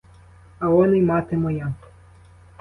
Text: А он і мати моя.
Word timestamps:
А 0.59 0.67
он 0.69 0.95
і 0.95 1.01
мати 1.09 1.37
моя. 1.43 1.71